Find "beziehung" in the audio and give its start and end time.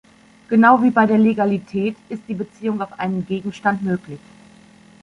2.33-2.81